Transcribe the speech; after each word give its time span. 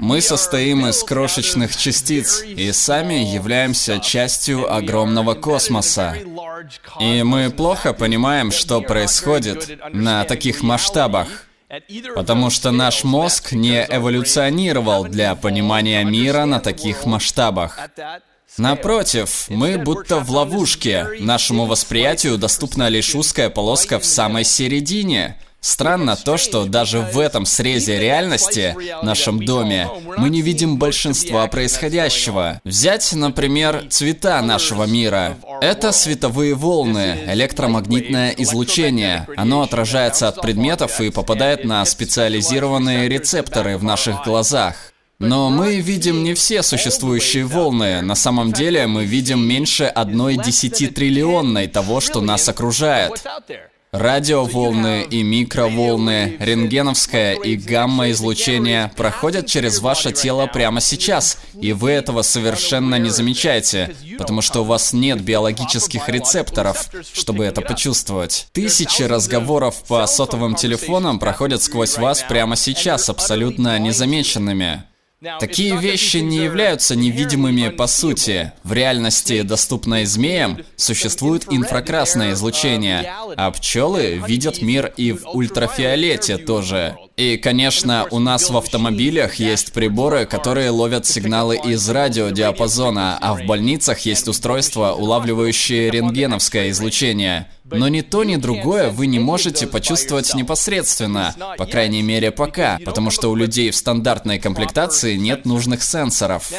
Мы 0.00 0.22
состоим 0.22 0.86
из 0.86 1.02
крошечных 1.02 1.76
частиц 1.76 2.42
и 2.42 2.72
сами 2.72 3.14
являемся 3.14 3.98
частью 3.98 4.72
огромного 4.72 5.34
космоса. 5.34 6.16
И 6.98 7.22
мы 7.22 7.50
плохо 7.50 7.92
понимаем, 7.92 8.50
что 8.50 8.80
происходит 8.80 9.78
на 9.92 10.24
таких 10.24 10.62
масштабах. 10.62 11.28
Потому 12.14 12.48
что 12.48 12.70
наш 12.70 13.04
мозг 13.04 13.52
не 13.52 13.86
эволюционировал 13.88 15.04
для 15.04 15.34
понимания 15.34 16.02
мира 16.02 16.46
на 16.46 16.60
таких 16.60 17.04
масштабах. 17.04 17.78
Напротив, 18.56 19.46
мы 19.50 19.76
будто 19.76 20.18
в 20.18 20.30
ловушке. 20.30 21.08
Нашему 21.20 21.66
восприятию 21.66 22.38
доступна 22.38 22.88
лишь 22.88 23.14
узкая 23.14 23.50
полоска 23.50 23.98
в 23.98 24.06
самой 24.06 24.44
середине— 24.44 25.36
Странно 25.60 26.16
то, 26.16 26.38
что 26.38 26.64
даже 26.64 27.00
в 27.00 27.18
этом 27.18 27.44
срезе 27.44 27.98
реальности, 27.98 28.74
нашем 29.02 29.44
доме, 29.44 29.88
мы 30.16 30.30
не 30.30 30.40
видим 30.40 30.78
большинства 30.78 31.46
происходящего. 31.48 32.60
Взять, 32.64 33.12
например, 33.12 33.86
цвета 33.90 34.40
нашего 34.40 34.84
мира. 34.84 35.36
Это 35.60 35.92
световые 35.92 36.54
волны, 36.54 37.18
электромагнитное 37.26 38.30
излучение. 38.38 39.26
Оно 39.36 39.62
отражается 39.62 40.28
от 40.28 40.40
предметов 40.40 41.00
и 41.00 41.10
попадает 41.10 41.64
на 41.64 41.84
специализированные 41.84 43.08
рецепторы 43.08 43.76
в 43.76 43.84
наших 43.84 44.24
глазах. 44.24 44.76
Но 45.18 45.50
мы 45.50 45.80
видим 45.80 46.24
не 46.24 46.32
все 46.32 46.62
существующие 46.62 47.44
волны. 47.44 48.00
На 48.00 48.14
самом 48.14 48.52
деле 48.52 48.86
мы 48.86 49.04
видим 49.04 49.46
меньше 49.46 49.84
одной 49.84 50.38
десятитриллионной 50.38 51.68
того, 51.68 52.00
что 52.00 52.22
нас 52.22 52.48
окружает. 52.48 53.22
Радиоволны 53.92 55.02
и 55.02 55.24
микроволны, 55.24 56.36
рентгеновское 56.38 57.34
и 57.34 57.56
гамма-излучение 57.56 58.92
проходят 58.96 59.46
через 59.46 59.80
ваше 59.80 60.12
тело 60.12 60.46
прямо 60.46 60.80
сейчас, 60.80 61.38
и 61.60 61.72
вы 61.72 61.90
этого 61.90 62.22
совершенно 62.22 63.00
не 63.00 63.10
замечаете, 63.10 63.96
потому 64.16 64.42
что 64.42 64.60
у 64.60 64.64
вас 64.64 64.92
нет 64.92 65.20
биологических 65.22 66.08
рецепторов, 66.08 66.88
чтобы 67.12 67.44
это 67.44 67.62
почувствовать. 67.62 68.46
Тысячи 68.52 69.02
разговоров 69.02 69.82
по 69.88 70.06
сотовым 70.06 70.54
телефонам 70.54 71.18
проходят 71.18 71.60
сквозь 71.60 71.98
вас 71.98 72.22
прямо 72.22 72.54
сейчас, 72.54 73.08
абсолютно 73.08 73.76
незамеченными. 73.80 74.84
Такие 75.38 75.76
вещи 75.76 76.16
не 76.16 76.38
являются 76.38 76.96
невидимыми 76.96 77.68
по 77.68 77.86
сути. 77.86 78.52
В 78.64 78.72
реальности, 78.72 79.42
доступной 79.42 80.06
змеям, 80.06 80.60
существует 80.76 81.44
инфракрасное 81.50 82.32
излучение, 82.32 83.12
а 83.36 83.50
пчелы 83.50 84.22
видят 84.26 84.62
мир 84.62 84.90
и 84.96 85.12
в 85.12 85.28
ультрафиолете 85.28 86.38
тоже. 86.38 86.96
И, 87.18 87.36
конечно, 87.36 88.06
у 88.10 88.18
нас 88.18 88.48
в 88.48 88.56
автомобилях 88.56 89.34
есть 89.34 89.74
приборы, 89.74 90.24
которые 90.24 90.70
ловят 90.70 91.04
сигналы 91.04 91.58
из 91.62 91.86
радиодиапазона, 91.86 93.18
а 93.20 93.34
в 93.34 93.44
больницах 93.44 93.98
есть 94.00 94.26
устройства, 94.26 94.94
улавливающие 94.94 95.90
рентгеновское 95.90 96.70
излучение. 96.70 97.46
Но 97.70 97.88
ни 97.88 98.00
то, 98.00 98.24
ни 98.24 98.36
другое 98.36 98.90
вы 98.90 99.06
не 99.06 99.18
можете 99.18 99.66
почувствовать 99.66 100.34
непосредственно, 100.34 101.34
по 101.56 101.66
крайней 101.66 102.02
мере 102.02 102.30
пока, 102.30 102.78
потому 102.84 103.10
что 103.10 103.30
у 103.30 103.34
людей 103.34 103.70
в 103.70 103.76
стандартной 103.76 104.38
комплектации 104.38 105.16
нет 105.16 105.44
нужных 105.44 105.82
сенсоров. 105.82 106.50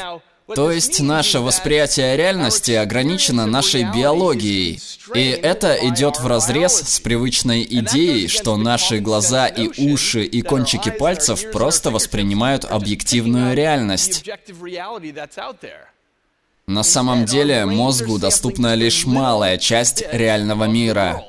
То 0.55 0.71
есть 0.71 0.99
наше 0.99 1.39
восприятие 1.39 2.17
реальности 2.17 2.71
ограничено 2.71 3.45
нашей 3.45 3.83
биологией. 3.83 4.81
И 5.13 5.29
это 5.29 5.77
идет 5.87 6.19
в 6.19 6.27
разрез 6.27 6.73
с 6.73 6.99
привычной 6.99 7.65
идеей, 7.69 8.27
что 8.27 8.57
наши 8.57 8.99
глаза 8.99 9.47
и 9.47 9.91
уши 9.91 10.23
и 10.23 10.41
кончики 10.41 10.89
пальцев 10.89 11.51
просто 11.51 11.91
воспринимают 11.91 12.65
объективную 12.65 13.55
реальность. 13.55 14.25
На 16.71 16.83
самом 16.83 17.25
деле 17.25 17.65
мозгу 17.65 18.17
доступна 18.17 18.75
лишь 18.75 19.05
малая 19.05 19.57
часть 19.57 20.05
реального 20.13 20.63
мира. 20.63 21.21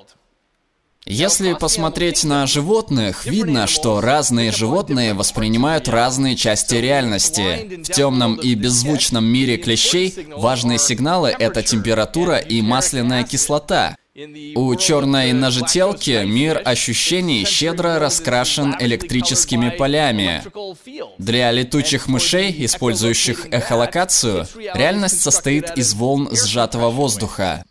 Если 1.04 1.54
посмотреть 1.54 2.22
на 2.22 2.46
животных, 2.46 3.26
видно, 3.26 3.66
что 3.66 4.00
разные 4.00 4.52
животные 4.52 5.14
воспринимают 5.14 5.88
разные 5.88 6.36
части 6.36 6.76
реальности. 6.76 7.82
В 7.82 7.88
темном 7.90 8.36
и 8.36 8.54
беззвучном 8.54 9.24
мире 9.24 9.56
клещей 9.56 10.28
важные 10.36 10.78
сигналы— 10.78 11.34
это 11.40 11.64
температура 11.64 12.36
и 12.36 12.62
масляная 12.62 13.24
кислота. 13.24 13.96
У 14.54 14.76
черной 14.76 15.32
ножетелки 15.32 16.22
мир 16.26 16.60
ощущений 16.62 17.46
щедро 17.46 17.98
раскрашен 17.98 18.76
электрическими 18.78 19.70
полями. 19.70 20.42
Для 21.16 21.50
летучих 21.50 22.08
мышей, 22.08 22.54
использующих 22.66 23.46
эхолокацию, 23.50 24.46
реальность 24.74 25.22
состоит 25.22 25.78
из 25.78 25.94
волн 25.94 26.28
сжатого 26.30 26.90
воздуха. 26.90 27.64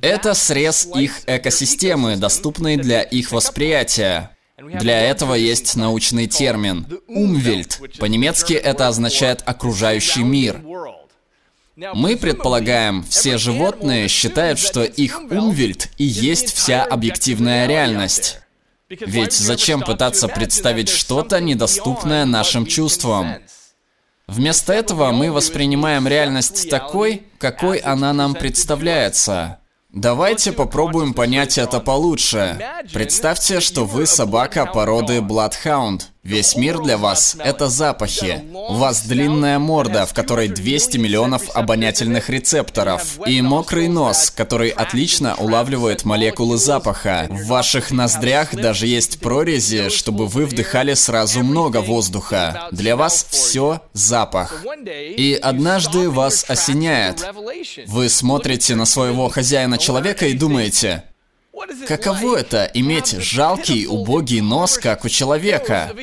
Это 0.00 0.34
срез 0.34 0.88
их 0.96 1.20
экосистемы, 1.28 2.16
доступный 2.16 2.76
для 2.76 3.02
их 3.02 3.30
восприятия. 3.30 4.30
Для 4.58 5.00
этого 5.00 5.34
есть 5.34 5.76
научный 5.76 6.26
термин 6.26 6.86
«умвельт». 7.06 7.80
По-немецки 8.00 8.54
это 8.54 8.88
означает 8.88 9.42
«окружающий 9.46 10.24
мир». 10.24 10.60
Мы 11.76 12.16
предполагаем, 12.16 13.02
все 13.02 13.36
животные 13.36 14.06
считают, 14.08 14.58
что 14.60 14.84
их 14.84 15.20
умвельт 15.30 15.90
и 15.98 16.04
есть 16.04 16.54
вся 16.54 16.84
объективная 16.84 17.66
реальность. 17.66 18.38
Ведь 18.88 19.32
зачем 19.32 19.80
пытаться 19.80 20.28
представить 20.28 20.88
что-то, 20.88 21.40
недоступное 21.40 22.26
нашим 22.26 22.64
чувствам? 22.66 23.38
Вместо 24.28 24.72
этого 24.72 25.10
мы 25.10 25.32
воспринимаем 25.32 26.06
реальность 26.06 26.70
такой, 26.70 27.24
какой 27.38 27.78
она 27.78 28.12
нам 28.12 28.34
представляется. 28.34 29.58
Давайте 29.90 30.52
попробуем 30.52 31.12
понять 31.12 31.58
это 31.58 31.80
получше. 31.80 32.58
Представьте, 32.92 33.60
что 33.60 33.84
вы 33.84 34.06
собака 34.06 34.66
породы 34.66 35.18
Bloodhound. 35.18 36.02
Весь 36.24 36.56
мир 36.56 36.80
для 36.80 36.96
вас— 36.96 37.36
это 37.38 37.68
запахи. 37.68 38.42
У 38.50 38.74
вас 38.76 39.02
длинная 39.02 39.58
морда, 39.58 40.06
в 40.06 40.14
которой 40.14 40.48
200 40.48 40.96
миллионов 40.96 41.54
обонятельных 41.54 42.30
рецепторов. 42.30 43.18
И 43.26 43.42
мокрый 43.42 43.88
нос, 43.88 44.30
который 44.30 44.70
отлично 44.70 45.34
улавливает 45.34 46.04
молекулы 46.04 46.56
запаха. 46.56 47.26
В 47.28 47.46
ваших 47.46 47.90
ноздрях 47.90 48.54
даже 48.54 48.86
есть 48.86 49.20
прорези, 49.20 49.90
чтобы 49.90 50.26
вы 50.26 50.46
вдыхали 50.46 50.94
сразу 50.94 51.44
много 51.44 51.82
воздуха. 51.82 52.68
Для 52.72 52.96
вас 52.96 53.26
все 53.28 53.82
запах. 53.92 54.64
И 54.86 55.38
однажды 55.40 56.08
вас 56.08 56.46
осеняет. 56.48 57.22
Вы 57.86 58.08
смотрите 58.08 58.74
на 58.76 58.86
своего 58.86 59.28
хозяина-человека 59.28 60.26
и 60.26 60.32
думаете, 60.32 61.04
Каково 61.86 62.36
это 62.36 62.70
иметь 62.74 63.12
жалкий, 63.20 63.86
убогий 63.86 64.40
нос, 64.40 64.78
как 64.78 65.04
у 65.04 65.08
человека? 65.08 65.94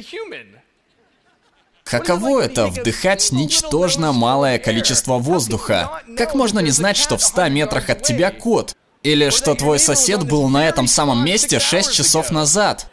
Каково 1.84 2.42
это 2.42 2.68
вдыхать 2.68 3.32
ничтожно 3.32 4.14
малое 4.14 4.60
количество 4.60 5.18
воздуха? 5.18 6.02
Как 6.18 6.36
можно 6.36 6.60
не 6.60 6.72
знать, 6.72 6.96
что 6.96 7.18
в 7.18 7.24
100 7.24 7.50
метрах 7.50 7.90
от 7.90 8.04
тебя 8.04 8.32
кот? 8.32 8.76
Или 9.04 9.30
что 9.30 9.56
твой 9.56 9.80
сосед 9.80 10.24
был 10.24 10.48
на 10.48 10.68
этом 10.68 10.88
самом 10.88 11.26
месте 11.26 11.60
6 11.60 11.92
часов 11.94 12.32
назад? 12.32 12.88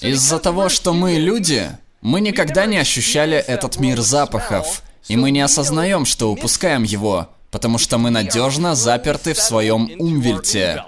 Из-за 0.00 0.40
того, 0.40 0.68
что 0.68 0.92
мы 0.92 1.12
люди, 1.12 1.70
мы 2.00 2.20
никогда 2.20 2.66
не 2.66 2.76
ощущали 2.76 3.36
этот 3.36 3.78
мир 3.78 4.00
запахов, 4.00 4.82
и 5.06 5.16
мы 5.16 5.30
не 5.30 5.40
осознаем, 5.40 6.04
что 6.04 6.32
упускаем 6.32 6.82
его 6.82 7.28
потому 7.52 7.78
что 7.78 7.98
мы 7.98 8.10
надежно 8.10 8.74
заперты 8.74 9.34
в 9.34 9.38
своем 9.38 9.92
умвельте. 10.00 10.82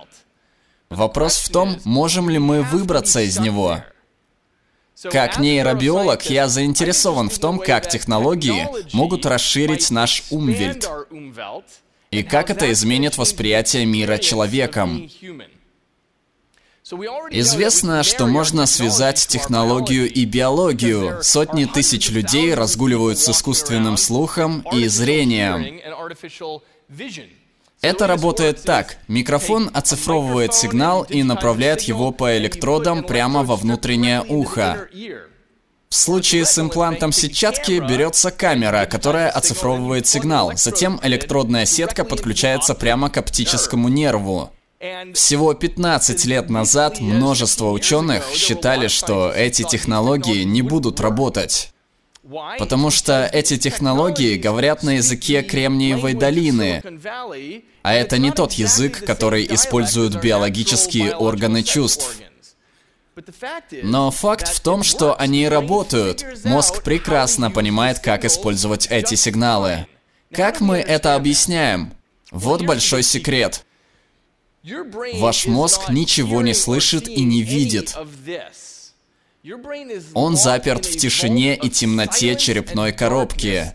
Вопрос 0.90 1.36
в 1.36 1.52
том, 1.52 1.76
можем 1.84 2.28
ли 2.28 2.38
мы 2.38 2.62
выбраться 2.62 3.20
из 3.20 3.38
него. 3.38 3.84
Как 5.10 5.38
нейробиолог, 5.38 6.24
я 6.30 6.48
заинтересован 6.48 7.28
в 7.28 7.38
том, 7.38 7.58
как 7.58 7.88
технологии 7.88 8.66
могут 8.94 9.26
расширить 9.26 9.90
наш 9.90 10.24
умвельт 10.30 10.88
и 12.10 12.22
как 12.22 12.48
это 12.48 12.72
изменит 12.72 13.18
восприятие 13.18 13.84
мира 13.84 14.18
человеком. 14.18 15.10
Известно, 17.30 18.02
что 18.02 18.26
можно 18.26 18.66
связать 18.66 19.26
технологию 19.26 20.10
и 20.12 20.26
биологию. 20.26 21.22
Сотни 21.22 21.64
тысяч 21.64 22.10
людей 22.10 22.52
разгуливают 22.52 23.18
с 23.18 23.26
искусственным 23.30 23.96
слухом 23.96 24.66
и 24.70 24.86
зрением. 24.86 25.80
Это 27.80 28.06
работает 28.06 28.62
так. 28.62 28.98
Микрофон 29.08 29.70
оцифровывает 29.72 30.52
сигнал 30.52 31.04
и 31.04 31.22
направляет 31.22 31.80
его 31.82 32.12
по 32.12 32.36
электродам 32.36 33.02
прямо 33.02 33.44
во 33.44 33.56
внутреннее 33.56 34.22
ухо. 34.28 34.86
В 35.88 35.94
случае 35.94 36.44
с 36.44 36.58
имплантом 36.58 37.12
сетчатки 37.12 37.78
берется 37.78 38.30
камера, 38.30 38.84
которая 38.84 39.30
оцифровывает 39.30 40.06
сигнал. 40.06 40.52
Затем 40.54 41.00
электродная 41.02 41.64
сетка 41.64 42.04
подключается 42.04 42.74
прямо 42.74 43.08
к 43.08 43.16
оптическому 43.16 43.88
нерву. 43.88 44.50
Всего 45.14 45.54
15 45.54 46.24
лет 46.26 46.50
назад 46.50 47.00
множество 47.00 47.70
ученых 47.70 48.28
считали, 48.34 48.88
что 48.88 49.32
эти 49.32 49.62
технологии 49.62 50.42
не 50.42 50.62
будут 50.62 51.00
работать. 51.00 51.72
Потому 52.58 52.90
что 52.90 53.28
эти 53.32 53.58
технологии 53.58 54.36
говорят 54.36 54.82
на 54.82 54.96
языке 54.96 55.42
Кремниевой 55.42 56.14
долины, 56.14 56.82
а 57.82 57.94
это 57.94 58.18
не 58.18 58.30
тот 58.30 58.54
язык, 58.54 59.04
который 59.04 59.46
используют 59.54 60.16
биологические 60.22 61.16
органы 61.16 61.62
чувств. 61.62 62.16
Но 63.82 64.10
факт 64.10 64.48
в 64.48 64.60
том, 64.60 64.82
что 64.82 65.14
они 65.18 65.48
работают. 65.48 66.24
Мозг 66.44 66.82
прекрасно 66.82 67.50
понимает, 67.50 68.00
как 68.00 68.24
использовать 68.24 68.86
эти 68.90 69.14
сигналы. 69.14 69.86
Как 70.32 70.60
мы 70.60 70.78
это 70.78 71.14
объясняем? 71.14 71.92
Вот 72.30 72.62
большой 72.62 73.02
секрет. 73.02 73.64
Ваш 75.14 75.46
мозг 75.46 75.90
ничего 75.90 76.40
не 76.40 76.54
слышит 76.54 77.06
и 77.06 77.22
не 77.22 77.42
видит. 77.42 77.94
Он 80.14 80.36
заперт 80.36 80.86
в 80.86 80.96
тишине 80.96 81.54
и 81.54 81.68
темноте 81.68 82.34
черепной 82.34 82.92
коробки. 82.92 83.74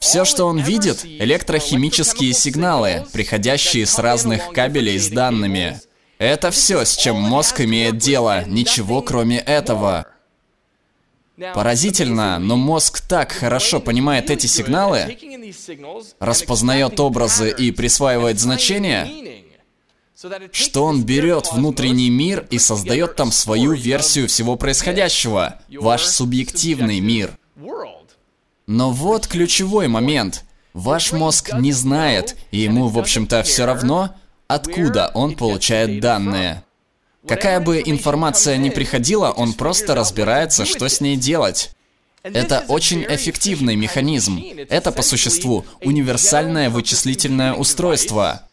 Все, 0.00 0.24
что 0.24 0.46
он 0.46 0.58
видит, 0.58 1.04
электрохимические 1.04 2.32
сигналы, 2.32 3.06
приходящие 3.12 3.86
с 3.86 3.98
разных 3.98 4.50
кабелей 4.50 4.98
с 4.98 5.08
данными. 5.08 5.80
Это 6.18 6.50
все, 6.50 6.84
с 6.84 6.96
чем 6.96 7.16
мозг 7.16 7.60
имеет 7.60 7.98
дело, 7.98 8.44
ничего 8.44 9.02
кроме 9.02 9.38
этого. 9.38 10.06
Поразительно, 11.54 12.38
но 12.38 12.56
мозг 12.56 13.00
так 13.00 13.32
хорошо 13.32 13.80
понимает 13.80 14.30
эти 14.30 14.46
сигналы, 14.46 15.18
распознает 16.20 17.00
образы 17.00 17.50
и 17.50 17.72
присваивает 17.72 18.38
значения, 18.38 19.42
что 20.52 20.84
он 20.84 21.02
берет 21.04 21.52
внутренний 21.52 22.08
мир 22.08 22.46
и 22.50 22.58
создает 22.58 23.16
там 23.16 23.32
свою 23.32 23.72
версию 23.72 24.28
всего 24.28 24.56
происходящего, 24.56 25.60
ваш 25.70 26.04
субъективный 26.04 27.00
мир. 27.00 27.36
Но 28.66 28.90
вот 28.90 29.26
ключевой 29.26 29.88
момент. 29.88 30.44
Ваш 30.72 31.12
мозг 31.12 31.52
не 31.54 31.72
знает, 31.72 32.36
и 32.50 32.58
ему, 32.58 32.88
в 32.88 32.98
общем-то, 32.98 33.44
все 33.44 33.64
равно, 33.64 34.16
откуда 34.48 35.10
он 35.14 35.36
получает 35.36 36.00
данные. 36.00 36.63
Какая 37.26 37.60
бы 37.60 37.82
информация 37.84 38.56
ни 38.56 38.70
приходила, 38.70 39.30
он 39.30 39.54
просто 39.54 39.94
разбирается, 39.94 40.64
что 40.64 40.88
с 40.88 41.00
ней 41.00 41.16
делать. 41.16 41.70
Это 42.22 42.64
очень 42.68 43.04
эффективный 43.04 43.76
механизм. 43.76 44.42
Это, 44.68 44.92
по 44.92 45.02
существу, 45.02 45.64
универсальное 45.82 46.70
вычислительное 46.70 47.52
устройство. 47.52 48.48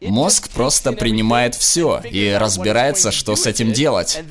Мозг 0.00 0.50
просто 0.50 0.92
принимает 0.92 1.54
все 1.54 2.00
и 2.00 2.30
разбирается, 2.30 3.10
что 3.10 3.36
с 3.36 3.46
этим 3.46 3.72
делать. 3.72 4.22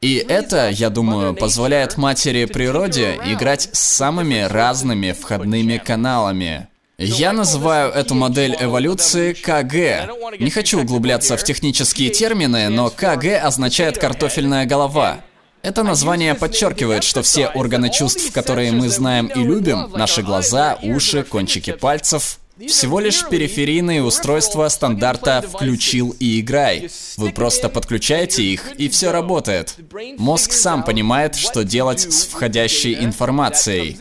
И 0.00 0.16
это, 0.16 0.68
я 0.70 0.90
думаю, 0.90 1.34
позволяет 1.34 1.96
матери 1.96 2.44
природе 2.46 3.20
играть 3.24 3.68
с 3.72 3.78
самыми 3.78 4.40
разными 4.40 5.12
входными 5.12 5.78
каналами. 5.78 6.68
Я 6.98 7.32
называю 7.32 7.90
эту 7.90 8.14
модель 8.14 8.56
эволюции 8.60 9.32
КГ. 9.32 10.10
Не 10.38 10.50
хочу 10.50 10.80
углубляться 10.80 11.36
в 11.36 11.42
технические 11.42 12.10
термины, 12.10 12.68
но 12.68 12.90
КГ 12.90 13.40
означает 13.42 13.98
«картофельная 13.98 14.66
голова». 14.66 15.20
Это 15.62 15.84
название 15.84 16.34
подчеркивает, 16.34 17.04
что 17.04 17.22
все 17.22 17.46
органы 17.46 17.90
чувств, 17.90 18.32
которые 18.32 18.72
мы 18.72 18.88
знаем 18.88 19.26
и 19.26 19.38
любим, 19.38 19.90
наши 19.92 20.22
глаза, 20.22 20.76
уши, 20.82 21.22
кончики 21.22 21.72
пальцев, 21.72 22.38
всего 22.66 23.00
лишь 23.00 23.26
периферийные 23.28 24.02
устройства 24.02 24.68
стандарта 24.68 25.42
«включил 25.42 26.14
и 26.18 26.40
играй». 26.40 26.90
Вы 27.16 27.30
просто 27.30 27.68
подключаете 27.68 28.42
их, 28.42 28.72
и 28.76 28.88
все 28.88 29.10
работает. 29.10 29.76
Мозг 30.18 30.52
сам 30.52 30.84
понимает, 30.84 31.34
что 31.36 31.64
делать 31.64 32.00
с 32.00 32.26
входящей 32.26 33.02
информацией. 33.02 33.98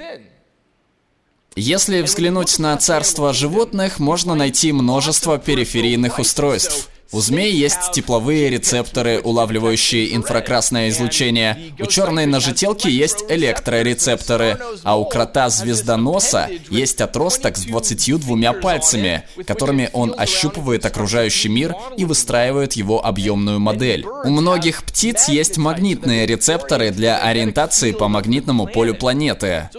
Если 1.58 2.02
взглянуть 2.02 2.60
на 2.60 2.78
царство 2.78 3.34
животных, 3.34 4.00
можно 4.00 4.36
найти 4.36 4.72
множество 4.72 5.38
периферийных 5.38 6.18
устройств. 6.18 6.88
У 7.14 7.20
змей 7.20 7.52
есть 7.52 7.92
тепловые 7.92 8.50
рецепторы, 8.50 9.20
улавливающие 9.20 10.16
инфракрасное 10.16 10.90
излучение. 10.90 11.74
У 11.80 11.86
черной 11.86 12.26
ножетелки 12.26 12.88
есть 12.88 13.26
электрорецепторы, 13.28 14.58
а 14.84 14.98
у 14.98 15.06
крота-звездоноса 15.06 16.50
есть 16.70 17.02
отросток 17.02 17.58
с 17.58 17.66
22 17.66 18.54
пальцами, 18.54 19.24
которыми 19.46 19.90
он 19.92 20.16
ощупывает 20.18 20.86
окружающий 20.86 21.50
мир 21.50 21.76
и 21.98 22.06
выстраивает 22.06 22.74
его 22.74 23.06
объемную 23.06 23.60
модель. 23.60 24.06
У 24.06 24.30
многих 24.30 24.84
птиц 24.84 25.28
есть 25.28 25.58
магнитные 25.58 26.26
рецепторы 26.26 26.92
для 26.92 27.18
ориентации 27.18 27.92
по 27.92 28.08
магнитному 28.08 28.68
полю 28.68 28.96
планеты. 28.96 29.70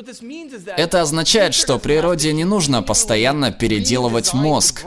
Это 0.77 1.01
означает, 1.01 1.55
что 1.55 1.79
природе 1.79 2.33
не 2.35 2.45
нужно 2.45 2.83
постоянно 2.83 3.53
переделывать 3.53 4.35
мозг. 4.35 4.85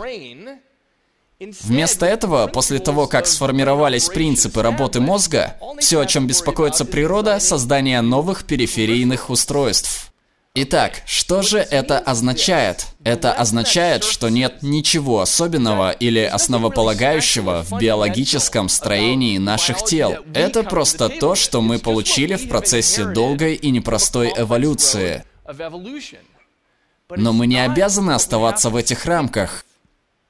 Вместо 1.62 2.06
этого, 2.06 2.48
после 2.48 2.80
того, 2.80 3.08
как 3.08 3.28
сформировались 3.28 4.10
принципы 4.10 4.62
работы 4.62 5.00
мозга, 5.00 5.56
все, 5.80 6.00
о 6.00 6.06
чем 6.06 6.28
беспокоится 6.28 6.86
природа, 6.86 7.40
создание 7.40 8.02
новых 8.02 8.46
периферийных 8.46 9.30
устройств. 9.30 10.12
Итак, 10.58 11.02
что 11.06 11.42
же 11.42 11.58
это 11.58 12.00
означает? 12.00 12.88
Это 13.04 13.34
означает, 13.34 14.06
что 14.06 14.30
нет 14.30 14.64
ничего 14.64 15.20
особенного 15.20 15.92
или 15.92 16.22
основополагающего 16.22 17.66
в 17.70 17.78
биологическом 17.78 18.70
строении 18.70 19.38
наших 19.38 19.84
тел. 19.84 20.16
Это 20.34 20.64
просто 20.64 21.10
то, 21.10 21.36
что 21.36 21.62
мы 21.62 21.78
получили 21.78 22.36
в 22.36 22.48
процессе 22.48 23.04
долгой 23.04 23.56
и 23.56 23.70
непростой 23.70 24.32
эволюции. 24.34 25.26
Но 27.10 27.34
мы 27.34 27.48
не 27.48 27.60
обязаны 27.60 28.12
оставаться 28.12 28.70
в 28.70 28.78
этих 28.78 29.06
рамках. 29.06 29.65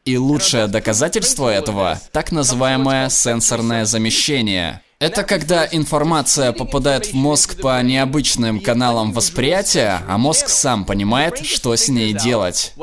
И 0.05 0.17
лучшее 0.17 0.67
доказательство 0.67 1.49
этого– 1.49 1.99
так 2.11 2.31
называемое 2.31 3.09
сенсорное 3.09 3.85
замещение. 3.85 4.81
Это 4.99 5.23
когда 5.23 5.67
информация 5.69 6.51
попадает 6.51 7.07
в 7.07 7.13
мозг 7.15 7.59
по 7.59 7.81
необычным 7.81 8.59
каналам 8.61 9.13
восприятия, 9.13 10.03
а 10.07 10.19
мозг 10.19 10.47
сам 10.47 10.85
понимает, 10.85 11.43
что 11.43 11.75
с 11.75 11.89
ней 11.89 12.13
делать. 12.13 12.73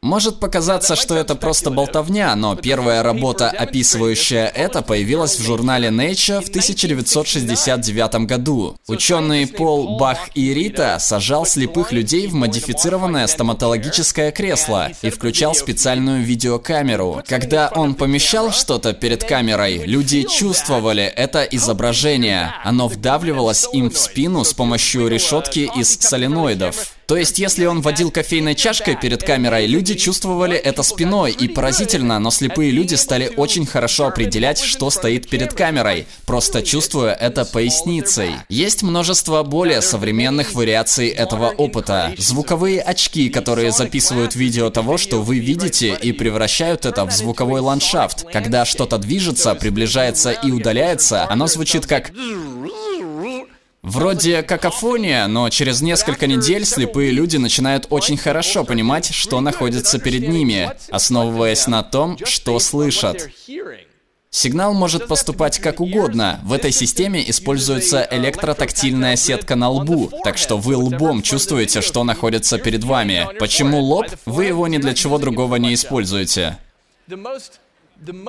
Может 0.00 0.38
показаться, 0.38 0.94
что 0.94 1.16
это 1.16 1.34
просто 1.34 1.70
болтовня, 1.70 2.34
но 2.36 2.54
первая 2.54 3.02
работа, 3.02 3.50
описывающая 3.50 4.46
это, 4.46 4.80
появилась 4.80 5.36
в 5.38 5.42
журнале 5.42 5.88
Nature 5.88 6.40
в 6.40 6.48
1969 6.50 8.26
году. 8.26 8.76
Ученый 8.86 9.48
Пол 9.48 9.98
Бах 9.98 10.30
и 10.34 10.54
Рита 10.54 10.98
сажал 11.00 11.46
слепых 11.46 11.90
людей 11.90 12.28
в 12.28 12.34
модифицированное 12.34 13.26
стоматологическое 13.26 14.30
кресло 14.30 14.92
и 15.02 15.10
включал 15.10 15.56
специальную 15.56 16.22
видеокамеру. 16.22 17.22
Когда 17.26 17.68
он 17.74 17.96
помещал 17.96 18.52
что-то 18.52 18.92
перед 18.92 19.24
камерой, 19.24 19.82
люди 19.84 20.22
чувствовали 20.22 21.02
это 21.02 21.42
изображение. 21.42 22.54
Оно 22.62 22.86
вдавливалось 22.86 23.66
им 23.72 23.90
в 23.90 23.98
спину 23.98 24.44
с 24.44 24.54
помощью 24.54 25.08
решетки 25.08 25.68
из 25.74 25.98
соленоидов. 25.98 26.97
То 27.08 27.16
есть, 27.16 27.38
если 27.38 27.64
он 27.64 27.80
водил 27.80 28.10
кофейной 28.10 28.54
чашкой 28.54 28.94
перед 28.94 29.22
камерой, 29.22 29.66
люди 29.66 29.94
чувствовали 29.94 30.58
это 30.58 30.82
спиной, 30.82 31.32
и 31.32 31.48
поразительно, 31.48 32.18
но 32.18 32.30
слепые 32.30 32.70
люди 32.70 32.96
стали 32.96 33.32
очень 33.34 33.64
хорошо 33.64 34.08
определять, 34.08 34.58
что 34.58 34.90
стоит 34.90 35.26
перед 35.30 35.54
камерой, 35.54 36.06
просто 36.26 36.62
чувствуя 36.62 37.14
это 37.14 37.46
поясницей. 37.46 38.32
Есть 38.50 38.82
множество 38.82 39.42
более 39.42 39.80
современных 39.80 40.52
вариаций 40.52 41.08
этого 41.08 41.48
опыта. 41.48 42.12
Звуковые 42.18 42.82
очки, 42.82 43.30
которые 43.30 43.72
записывают 43.72 44.34
видео 44.34 44.68
того, 44.68 44.98
что 44.98 45.22
вы 45.22 45.38
видите, 45.38 45.98
и 46.02 46.12
превращают 46.12 46.84
это 46.84 47.06
в 47.06 47.10
звуковой 47.10 47.62
ландшафт. 47.62 48.26
Когда 48.30 48.66
что-то 48.66 48.98
движется, 48.98 49.54
приближается 49.54 50.32
и 50.32 50.50
удаляется, 50.50 51.26
оно 51.30 51.46
звучит 51.46 51.86
как 51.86 52.10
Вроде 53.88 54.42
какофония, 54.42 55.26
но 55.28 55.48
через 55.48 55.80
несколько 55.80 56.26
недель 56.26 56.66
слепые 56.66 57.10
люди 57.10 57.38
начинают 57.38 57.86
очень 57.88 58.18
хорошо 58.18 58.62
понимать, 58.64 59.14
что 59.14 59.40
находится 59.40 59.98
перед 59.98 60.28
ними, 60.28 60.72
основываясь 60.90 61.66
на 61.66 61.82
том, 61.82 62.18
что 62.24 62.58
слышат. 62.58 63.30
Сигнал 64.30 64.74
может 64.74 65.08
поступать 65.08 65.58
как 65.58 65.80
угодно. 65.80 66.38
В 66.44 66.52
этой 66.52 66.70
системе 66.70 67.28
используется 67.30 68.06
электротактильная 68.10 69.16
сетка 69.16 69.56
на 69.56 69.70
лбу, 69.70 70.12
так 70.22 70.36
что 70.36 70.58
вы 70.58 70.76
лбом 70.76 71.22
чувствуете, 71.22 71.80
что 71.80 72.04
находится 72.04 72.58
перед 72.58 72.84
вами. 72.84 73.26
Почему 73.38 73.80
лоб? 73.80 74.06
Вы 74.26 74.44
его 74.44 74.68
ни 74.68 74.76
для 74.76 74.92
чего 74.92 75.16
другого 75.16 75.56
не 75.56 75.72
используете. 75.72 76.58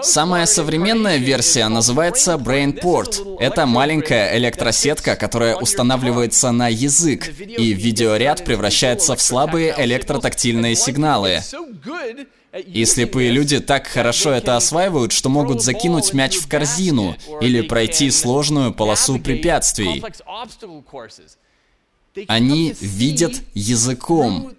Самая 0.01 0.45
современная 0.45 1.17
версия 1.17 1.67
называется 1.67 2.33
BrainPort. 2.33 3.37
Это 3.39 3.65
маленькая 3.65 4.35
электросетка, 4.37 5.15
которая 5.15 5.55
устанавливается 5.55 6.51
на 6.51 6.69
язык, 6.69 7.27
и 7.27 7.73
видеоряд 7.73 8.43
превращается 8.43 9.15
в 9.15 9.21
слабые 9.21 9.75
электротактильные 9.77 10.75
сигналы. 10.75 11.41
И 12.65 12.83
слепые 12.85 13.29
люди 13.29 13.59
так 13.59 13.85
хорошо 13.85 14.31
это 14.31 14.57
осваивают, 14.57 15.11
что 15.11 15.29
могут 15.29 15.61
закинуть 15.61 16.13
мяч 16.13 16.37
в 16.37 16.47
корзину 16.47 17.15
или 17.39 17.61
пройти 17.61 18.09
сложную 18.09 18.73
полосу 18.73 19.19
препятствий. 19.19 20.03
Они 22.27 22.75
видят 22.81 23.33
языком. 23.53 24.51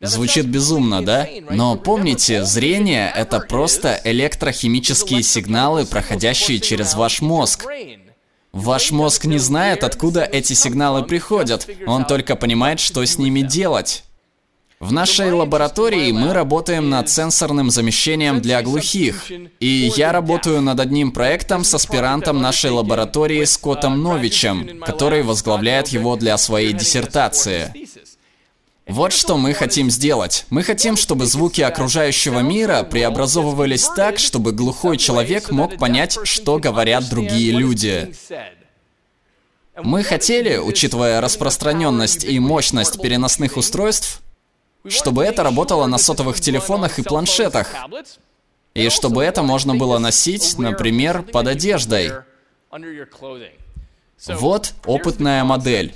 Звучит 0.00 0.46
безумно, 0.46 1.04
да? 1.04 1.26
Но 1.50 1.76
помните, 1.76 2.44
зрение— 2.44 3.12
это 3.16 3.40
просто 3.40 4.00
электрохимические 4.04 5.22
сигналы, 5.22 5.86
проходящие 5.86 6.60
через 6.60 6.94
ваш 6.94 7.22
мозг. 7.22 7.66
Ваш 8.52 8.90
мозг 8.90 9.24
не 9.24 9.38
знает, 9.38 9.84
откуда 9.84 10.22
эти 10.24 10.52
сигналы 10.52 11.02
приходят, 11.02 11.68
он 11.86 12.06
только 12.06 12.36
понимает, 12.36 12.80
что 12.80 13.04
с 13.04 13.18
ними 13.18 13.40
делать. 13.40 14.04
В 14.78 14.92
нашей 14.92 15.32
лаборатории 15.32 16.12
мы 16.12 16.34
работаем 16.34 16.90
над 16.90 17.08
сенсорным 17.08 17.70
замещением 17.70 18.42
для 18.42 18.60
глухих. 18.60 19.30
И 19.58 19.90
я 19.96 20.12
работаю 20.12 20.60
над 20.60 20.78
одним 20.80 21.12
проектом 21.12 21.64
с 21.64 21.72
аспирантом 21.72 22.42
нашей 22.42 22.70
лаборатории 22.70 23.44
Скоттом 23.44 24.02
Новичем, 24.02 24.80
который 24.84 25.22
возглавляет 25.22 25.88
его 25.88 26.16
для 26.16 26.36
своей 26.36 26.74
диссертации. 26.74 27.72
Вот 28.86 29.12
что 29.12 29.36
мы 29.36 29.52
хотим 29.52 29.90
сделать. 29.90 30.46
Мы 30.48 30.62
хотим, 30.62 30.96
чтобы 30.96 31.26
звуки 31.26 31.60
окружающего 31.60 32.38
мира 32.38 32.84
преобразовывались 32.84 33.88
так, 33.88 34.18
чтобы 34.18 34.52
глухой 34.52 34.96
человек 34.96 35.50
мог 35.50 35.76
понять, 35.76 36.18
что 36.22 36.58
говорят 36.58 37.08
другие 37.08 37.50
люди. 37.50 38.14
Мы 39.82 40.04
хотели, 40.04 40.56
учитывая 40.56 41.20
распространенность 41.20 42.24
и 42.24 42.38
мощность 42.38 43.02
переносных 43.02 43.56
устройств, 43.56 44.22
чтобы 44.86 45.24
это 45.24 45.42
работало 45.42 45.86
на 45.86 45.98
сотовых 45.98 46.40
телефонах 46.40 47.00
и 47.00 47.02
планшетах. 47.02 47.74
И 48.74 48.88
чтобы 48.88 49.24
это 49.24 49.42
можно 49.42 49.74
было 49.74 49.98
носить, 49.98 50.58
например, 50.58 51.22
под 51.22 51.48
одеждой. 51.48 52.12
Вот 54.28 54.74
опытная 54.84 55.42
модель. 55.42 55.94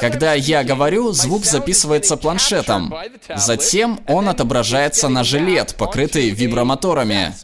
Когда 0.00 0.34
я 0.34 0.64
говорю, 0.64 1.12
звук 1.12 1.44
записывается 1.44 2.16
планшетом. 2.16 2.94
Затем 3.34 4.00
он 4.06 4.28
отображается 4.28 5.08
на 5.08 5.24
жилет, 5.24 5.74
покрытый 5.76 6.30
вибромоторами, 6.30 7.34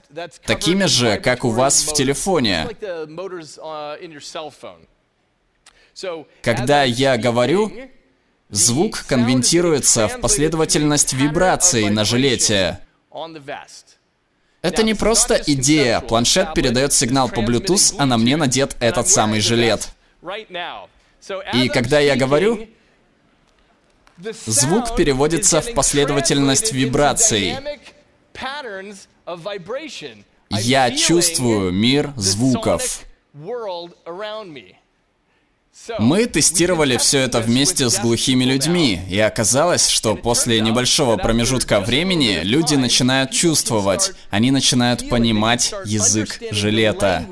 такими 0.44 0.84
же, 0.84 1.18
как 1.18 1.44
у 1.44 1.50
вас 1.50 1.82
в 1.82 1.94
телефоне. 1.94 2.68
Когда 6.42 6.84
я 6.84 7.16
говорю, 7.16 7.72
Звук 8.50 9.04
конвертируется 9.06 10.08
в 10.08 10.20
последовательность 10.20 11.12
вибраций 11.12 11.90
на 11.90 12.04
жилете. 12.04 12.80
Это 14.62 14.82
не 14.82 14.94
просто 14.94 15.42
идея. 15.46 16.00
Планшет 16.00 16.54
передает 16.54 16.94
сигнал 16.94 17.28
по 17.28 17.40
Bluetooth, 17.40 17.96
а 17.98 18.06
на 18.06 18.16
мне 18.16 18.36
надет 18.36 18.74
этот 18.80 19.08
самый 19.08 19.40
жилет. 19.40 19.90
И 21.54 21.68
когда 21.68 22.00
я 22.00 22.16
говорю, 22.16 22.68
звук 24.46 24.96
переводится 24.96 25.60
в 25.60 25.72
последовательность 25.74 26.72
вибраций. 26.72 27.56
Я 30.50 30.90
чувствую 30.96 31.72
мир 31.72 32.12
звуков. 32.16 33.04
Мы 35.98 36.26
тестировали 36.26 36.96
все 36.96 37.20
это 37.20 37.40
вместе 37.40 37.88
с 37.88 37.98
глухими 37.98 38.44
людьми, 38.44 39.00
и 39.08 39.18
оказалось, 39.20 39.88
что 39.88 40.16
после 40.16 40.60
небольшого 40.60 41.16
промежутка 41.16 41.80
времени 41.80 42.40
люди 42.42 42.74
начинают 42.74 43.30
чувствовать, 43.30 44.12
они 44.30 44.50
начинают 44.50 45.08
понимать 45.08 45.72
язык 45.84 46.40
жилета. 46.50 47.24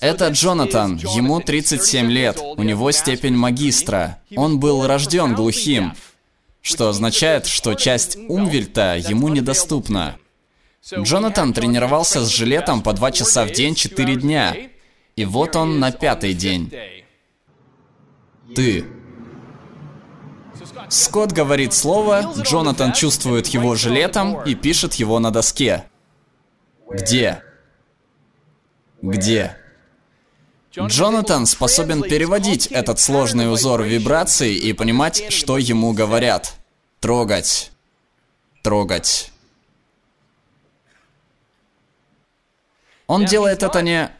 Это 0.00 0.28
Джонатан, 0.28 0.96
ему 0.96 1.40
37 1.40 2.10
лет, 2.10 2.38
у 2.40 2.62
него 2.62 2.90
степень 2.90 3.36
магистра. 3.36 4.18
Он 4.34 4.58
был 4.58 4.86
рожден 4.86 5.34
глухим, 5.34 5.94
что 6.62 6.88
означает, 6.88 7.46
что 7.46 7.74
часть 7.74 8.16
умвельта 8.16 8.96
ему 8.96 9.28
недоступна. 9.28 10.16
Джонатан 10.90 11.52
тренировался 11.52 12.24
с 12.24 12.28
жилетом 12.28 12.82
по 12.82 12.94
2 12.94 13.12
часа 13.12 13.44
в 13.44 13.52
день 13.52 13.74
4 13.74 14.16
дня, 14.16 14.56
и 15.16 15.24
вот 15.26 15.54
он 15.54 15.78
на 15.78 15.92
пятый 15.92 16.32
день. 16.32 16.72
Ты. 18.56 18.86
Скотт 20.88 21.32
говорит 21.32 21.74
слово, 21.74 22.32
Джонатан 22.38 22.94
чувствует 22.94 23.48
его 23.48 23.74
жилетом 23.74 24.42
и 24.44 24.54
пишет 24.54 24.94
его 24.94 25.18
на 25.18 25.30
доске. 25.30 25.84
Где? 26.90 27.42
Где? 29.02 29.59
Джонатан 30.72 31.46
способен 31.46 32.02
переводить 32.02 32.68
этот 32.68 33.00
сложный 33.00 33.52
узор 33.52 33.82
вибраций 33.82 34.54
и 34.54 34.72
понимать, 34.72 35.32
что 35.32 35.58
ему 35.58 35.92
говорят. 35.92 36.54
Трогать. 37.00 37.72
Трогать. 38.62 39.32
Он 43.08 43.24
делает 43.24 43.64
это 43.64 43.82
не 43.82 44.12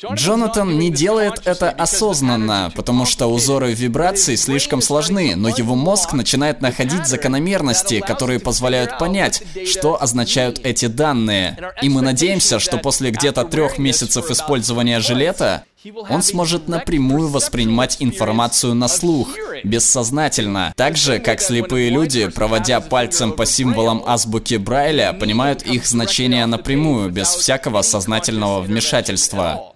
Джонатан 0.00 0.78
не 0.78 0.90
делает 0.90 1.42
это 1.44 1.70
осознанно, 1.70 2.72
потому 2.76 3.04
что 3.04 3.26
узоры 3.26 3.72
вибраций 3.72 4.36
слишком 4.36 4.80
сложны, 4.80 5.34
но 5.34 5.48
его 5.48 5.74
мозг 5.74 6.12
начинает 6.12 6.60
находить 6.60 7.06
закономерности, 7.06 7.98
которые 8.00 8.38
позволяют 8.38 8.98
понять, 8.98 9.42
что 9.66 10.00
означают 10.00 10.60
эти 10.64 10.86
данные. 10.86 11.58
И 11.82 11.88
мы 11.88 12.02
надеемся, 12.02 12.60
что 12.60 12.78
после 12.78 13.10
где-то 13.10 13.44
трех 13.44 13.78
месяцев 13.78 14.30
использования 14.30 15.00
жилета 15.00 15.64
он 16.08 16.22
сможет 16.22 16.68
напрямую 16.68 17.28
воспринимать 17.28 17.96
информацию 18.00 18.74
на 18.74 18.88
слух, 18.88 19.28
бессознательно. 19.64 20.72
Так 20.76 20.96
же, 20.96 21.18
как 21.18 21.40
слепые 21.40 21.90
люди, 21.90 22.28
проводя 22.28 22.80
пальцем 22.80 23.32
по 23.32 23.46
символам 23.46 24.02
азбуки 24.06 24.56
Брайля, 24.56 25.12
понимают 25.12 25.62
их 25.62 25.86
значение 25.86 26.46
напрямую, 26.46 27.10
без 27.10 27.28
всякого 27.28 27.82
сознательного 27.82 28.60
вмешательства. 28.60 29.72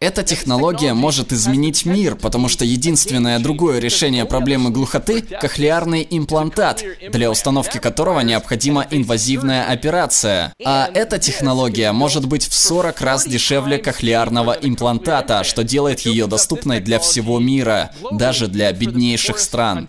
Эта 0.00 0.22
технология 0.22 0.94
может 0.94 1.32
изменить 1.32 1.84
мир, 1.84 2.14
потому 2.14 2.48
что 2.48 2.64
единственное 2.64 3.40
другое 3.40 3.80
решение 3.80 4.24
проблемы 4.26 4.70
глухоты– 4.70 5.22
кохлеарный 5.40 6.06
имплантат, 6.08 6.84
для 7.10 7.28
установки 7.28 7.78
которого 7.78 8.20
необходима 8.20 8.86
инвазивная 8.92 9.64
операция. 9.64 10.52
А 10.64 10.88
эта 10.94 11.18
технология 11.18 11.90
может 11.90 12.26
быть 12.26 12.46
в 12.46 12.54
40 12.54 13.00
раз 13.00 13.26
дешевле 13.26 13.78
кохлеарного 13.78 14.52
имплантата, 14.52 15.42
что 15.42 15.64
делает 15.64 16.00
ее 16.00 16.28
доступной 16.28 16.78
для 16.78 17.00
всего 17.00 17.40
мира, 17.40 17.90
даже 18.12 18.46
для 18.46 18.72
беднейших 18.72 19.40
стран. 19.40 19.88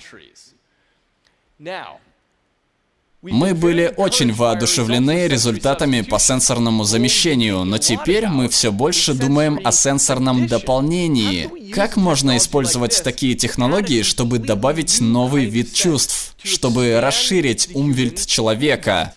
Мы 3.22 3.54
были 3.54 3.94
очень 3.98 4.32
воодушевлены 4.32 5.28
результатами 5.28 6.02
по 6.02 6.20
сенсорному 6.20 6.86
замещению, 6.86 7.66
но 7.66 7.78
теперь 7.78 8.28
мы 8.28 8.48
все 8.48 8.72
больше 8.72 9.14
думаем 9.14 9.60
о 9.66 9.74
сенсорном 9.74 10.48
дополнении. 10.48 11.50
Как 11.74 11.98
можно 11.98 12.38
использовать 12.38 13.04
такие 13.04 13.36
технологии, 13.36 14.04
чтобы 14.04 14.40
добавить 14.40 15.02
новый 15.02 15.44
вид 15.46 15.74
чувств, 15.74 16.34
чтобы 16.42 17.02
расширить 17.02 17.70
умвельт 17.74 18.26
человека? 18.26 19.14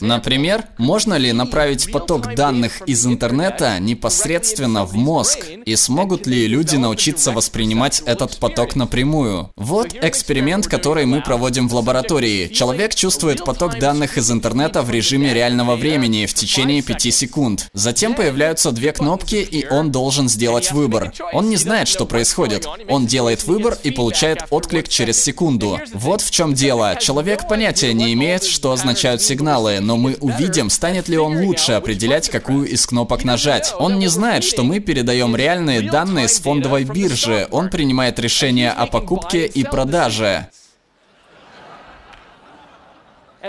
Например, 0.00 0.64
можно 0.76 1.14
ли 1.14 1.32
направить 1.32 1.92
поток 1.92 2.34
данных 2.34 2.82
из 2.86 3.06
интернета 3.06 3.78
непосредственно 3.78 4.84
в 4.84 4.94
мозг? 4.94 5.46
И 5.64 5.76
смогут 5.76 6.26
ли 6.26 6.48
люди 6.48 6.76
научиться 6.76 7.30
воспринимать 7.30 8.02
этот 8.04 8.38
поток 8.38 8.74
напрямую? 8.74 9.50
Вот 9.56 9.94
эксперимент, 9.94 10.66
который 10.66 11.06
мы 11.06 11.22
проводим 11.22 11.68
в 11.68 11.74
лаборатории. 11.74 12.48
Человек 12.48 12.94
чувствует 12.94 13.44
поток 13.44 13.78
данных 13.78 14.18
из 14.18 14.30
интернета 14.30 14.82
в 14.82 14.90
режиме 14.90 15.32
реального 15.32 15.76
времени 15.76 16.26
в 16.26 16.34
течение 16.34 16.82
5 16.82 17.14
секунд. 17.14 17.68
Затем 17.72 18.14
появляются 18.14 18.72
две 18.72 18.92
кнопки, 18.92 19.36
и 19.36 19.66
он 19.68 19.92
должен 19.92 20.28
сделать 20.28 20.72
выбор. 20.72 21.12
Он 21.32 21.48
не 21.48 21.56
знает, 21.56 21.86
что 21.86 22.04
происходит. 22.04 22.66
Он 22.88 23.06
делает 23.06 23.44
выбор 23.44 23.76
и 23.84 23.92
получает 23.92 24.44
отклик 24.50 24.88
через 24.88 25.22
секунду. 25.22 25.78
Вот 25.94 26.20
в 26.20 26.30
чем 26.32 26.54
дело. 26.54 26.96
Человек 27.00 27.48
понятия 27.48 27.92
не 27.92 28.12
имеет, 28.14 28.42
что 28.42 28.72
означают 28.72 29.22
сигналы 29.22 29.67
сигналы, 29.68 29.80
но 29.80 29.96
мы 29.96 30.16
увидим, 30.20 30.70
станет 30.70 31.08
ли 31.08 31.18
он 31.18 31.44
лучше 31.44 31.72
определять, 31.72 32.28
какую 32.28 32.68
из 32.68 32.86
кнопок 32.86 33.24
нажать. 33.24 33.74
Он 33.78 33.98
не 33.98 34.08
знает, 34.08 34.44
что 34.44 34.62
мы 34.62 34.80
передаем 34.80 35.36
реальные 35.36 35.90
данные 35.90 36.28
с 36.28 36.40
фондовой 36.40 36.84
биржи. 36.84 37.46
Он 37.50 37.70
принимает 37.70 38.18
решение 38.18 38.70
о 38.70 38.86
покупке 38.86 39.46
и 39.46 39.64
продаже. 39.64 40.48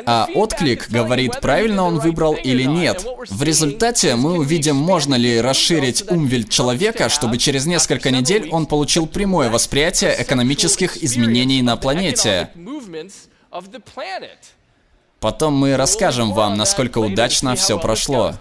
а 0.05 0.27
отклик 0.35 0.89
говорит, 0.89 1.41
правильно 1.41 1.83
он 1.83 1.99
выбрал 1.99 2.35
или 2.35 2.63
нет. 2.63 3.03
В 3.29 3.43
результате 3.43 4.15
мы 4.15 4.37
увидим, 4.37 4.75
можно 4.75 5.15
ли 5.15 5.41
расширить 5.41 6.09
умвельт 6.09 6.49
человека, 6.49 7.09
чтобы 7.09 7.37
через 7.37 7.65
несколько 7.65 8.11
недель 8.11 8.49
он 8.51 8.65
получил 8.65 9.07
прямое 9.07 9.49
восприятие 9.49 10.15
экономических 10.19 11.03
изменений 11.03 11.61
на 11.63 11.75
планете. 11.75 12.49
Потом 15.19 15.53
мы 15.53 15.75
расскажем 15.75 16.33
вам, 16.33 16.55
насколько 16.55 16.99
удачно 16.99 17.55
все 17.55 17.77
прошло. 17.77 18.35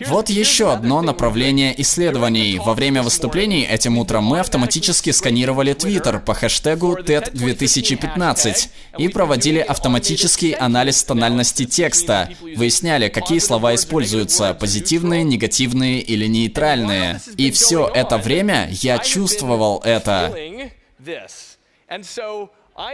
Вот 0.00 0.28
еще 0.28 0.72
одно 0.72 1.02
направление 1.02 1.80
исследований. 1.80 2.58
Во 2.58 2.74
время 2.74 3.02
выступлений 3.02 3.64
этим 3.64 3.96
утром 3.96 4.24
мы 4.24 4.40
автоматически 4.40 5.10
сканировали 5.10 5.72
Twitter 5.72 6.18
по 6.18 6.34
хэштегу 6.34 6.98
TED2015 6.98 8.68
и 8.98 9.08
проводили 9.08 9.60
автоматический 9.60 10.52
анализ 10.52 11.04
тональности 11.04 11.64
текста. 11.64 12.28
Выясняли, 12.40 13.08
какие 13.08 13.38
слова 13.38 13.74
используются, 13.76 14.52
позитивные, 14.54 15.22
негативные 15.22 16.00
или 16.00 16.26
нейтральные. 16.26 17.20
И 17.36 17.52
все 17.52 17.86
это 17.86 18.18
время 18.18 18.68
я 18.72 18.98
чувствовал 18.98 19.80
это. 19.84 20.34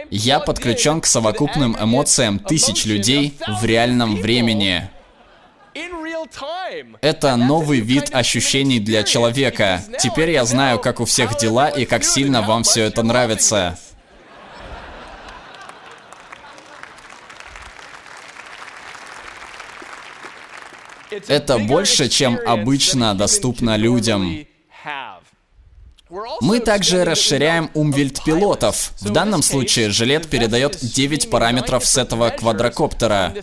Я 0.09 0.39
подключен 0.39 1.01
к 1.01 1.05
совокупным 1.05 1.75
эмоциям 1.79 2.39
тысяч 2.39 2.85
людей 2.85 3.37
в 3.47 3.65
реальном 3.65 4.15
времени. 4.15 4.89
Это 7.01 7.35
новый 7.35 7.79
вид 7.79 8.13
ощущений 8.13 8.79
для 8.79 9.03
человека. 9.03 9.83
Теперь 9.99 10.31
я 10.31 10.45
знаю, 10.45 10.79
как 10.79 10.99
у 10.99 11.05
всех 11.05 11.37
дела 11.37 11.69
и 11.69 11.85
как 11.85 12.03
сильно 12.03 12.41
вам 12.41 12.63
все 12.63 12.83
это 12.83 13.01
нравится. 13.03 13.77
Это 21.27 21.57
больше, 21.57 22.07
чем 22.07 22.39
обычно 22.45 23.15
доступно 23.15 23.75
людям. 23.75 24.45
Мы 26.41 26.59
также 26.59 27.05
расширяем 27.05 27.69
умвельт 27.73 28.23
пилотов. 28.23 28.91
В 28.99 29.09
данном 29.11 29.41
случае 29.41 29.89
жилет 29.89 30.27
передает 30.27 30.77
9 30.81 31.29
параметров 31.29 31.85
с 31.85 31.97
этого 31.97 32.29
квадрокоптера. 32.29 33.33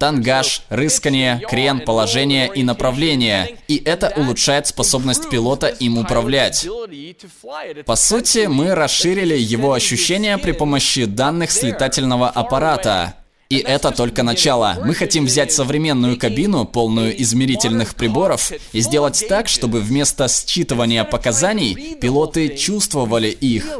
Тангаж, 0.00 0.62
рыскание, 0.70 1.40
крен, 1.48 1.80
положение 1.80 2.50
и 2.52 2.62
направление. 2.64 3.58
И 3.68 3.76
это 3.76 4.12
улучшает 4.16 4.66
способность 4.66 5.30
пилота 5.30 5.68
им 5.68 5.98
управлять. 5.98 6.66
По 7.86 7.96
сути, 7.96 8.46
мы 8.46 8.74
расширили 8.74 9.36
его 9.36 9.72
ощущения 9.72 10.36
при 10.38 10.52
помощи 10.52 11.04
данных 11.04 11.52
с 11.52 11.62
летательного 11.62 12.28
аппарата. 12.28 13.14
И 13.54 13.58
это 13.58 13.92
только 13.92 14.24
начало. 14.24 14.82
Мы 14.84 14.94
хотим 14.94 15.26
взять 15.26 15.52
современную 15.52 16.18
кабину, 16.18 16.64
полную 16.64 17.22
измерительных 17.22 17.94
приборов, 17.94 18.50
и 18.72 18.80
сделать 18.80 19.24
так, 19.28 19.46
чтобы 19.46 19.78
вместо 19.78 20.24
считывания 20.24 21.04
показаний 21.04 21.94
пилоты 21.94 22.48
чувствовали 22.56 23.28
их. 23.28 23.78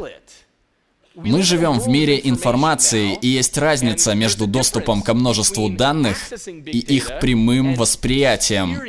Мы 1.15 1.43
живем 1.43 1.79
в 1.79 1.89
мире 1.89 2.21
информации, 2.23 3.17
и 3.21 3.27
есть 3.27 3.57
разница 3.57 4.13
между 4.13 4.47
доступом 4.47 5.01
ко 5.01 5.13
множеству 5.13 5.69
данных 5.69 6.31
и 6.47 6.79
их 6.79 7.19
прямым 7.19 7.75
восприятием. 7.75 8.79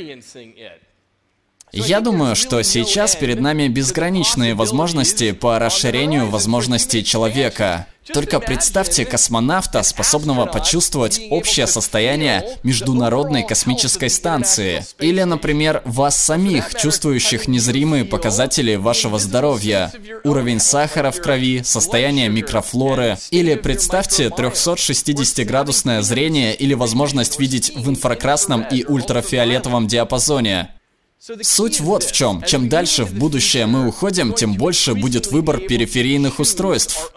Я 1.72 2.00
думаю, 2.00 2.36
что 2.36 2.62
сейчас 2.62 3.16
перед 3.16 3.40
нами 3.40 3.68
безграничные 3.68 4.54
возможности 4.54 5.32
по 5.32 5.58
расширению 5.58 6.28
возможностей 6.28 7.04
человека. 7.04 7.86
Только 8.12 8.38
представьте 8.38 9.04
космонавта, 9.04 9.82
способного 9.82 10.46
почувствовать 10.46 11.20
общее 11.30 11.66
состояние 11.66 12.58
Международной 12.62 13.42
космической 13.42 14.08
станции. 14.10 14.84
Или, 15.00 15.22
например, 15.24 15.82
вас 15.84 16.24
самих, 16.24 16.74
чувствующих 16.74 17.48
незримые 17.48 18.04
показатели 18.04 18.76
вашего 18.76 19.18
здоровья. 19.18 19.92
Уровень 20.22 20.60
сахара 20.60 21.10
в 21.10 21.20
крови, 21.20 21.62
состояние 21.64 22.28
микрофлоры. 22.28 23.18
Или 23.30 23.56
представьте 23.56 24.26
360-градусное 24.28 26.02
зрение 26.02 26.54
или 26.54 26.74
возможность 26.74 27.40
видеть 27.40 27.72
в 27.74 27.90
инфракрасном 27.90 28.62
и 28.70 28.84
ультрафиолетовом 28.84 29.88
диапазоне. 29.88 30.75
Суть 31.18 31.80
вот 31.80 32.02
в 32.02 32.12
чем. 32.12 32.42
Чем 32.42 32.68
дальше 32.68 33.04
в 33.04 33.14
будущее 33.14 33.66
мы 33.66 33.88
уходим, 33.88 34.32
тем 34.32 34.54
больше 34.54 34.94
будет 34.94 35.28
выбор 35.28 35.58
периферийных 35.58 36.38
устройств. 36.38 37.12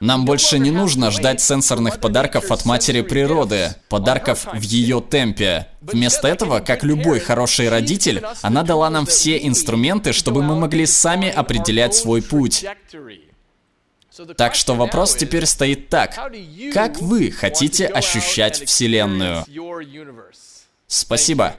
Нам 0.00 0.24
больше 0.24 0.58
не 0.58 0.70
нужно 0.70 1.10
ждать 1.10 1.40
сенсорных 1.40 2.00
подарков 2.00 2.50
от 2.50 2.64
матери 2.64 3.02
природы, 3.02 3.74
подарков 3.88 4.46
в 4.52 4.60
ее 4.60 5.00
темпе. 5.00 5.68
Вместо 5.80 6.26
этого, 6.28 6.60
как 6.60 6.82
любой 6.82 7.20
хороший 7.20 7.68
родитель, 7.68 8.22
она 8.42 8.62
дала 8.62 8.90
нам 8.90 9.06
все 9.06 9.38
инструменты, 9.46 10.12
чтобы 10.12 10.42
мы 10.42 10.56
могли 10.56 10.86
сами 10.86 11.28
определять 11.30 11.94
свой 11.94 12.22
путь. 12.22 12.66
Так 14.36 14.54
что 14.54 14.74
вопрос 14.74 15.14
теперь 15.14 15.46
стоит 15.46 15.88
так. 15.88 16.14
Как 16.72 17.00
вы 17.00 17.30
хотите 17.30 17.86
ощущать 17.86 18.64
Вселенную? 18.64 19.44
Спасибо. 20.86 21.56